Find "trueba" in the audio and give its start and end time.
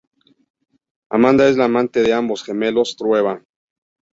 2.97-3.43